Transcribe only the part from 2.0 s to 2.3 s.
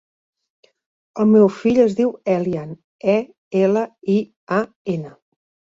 diu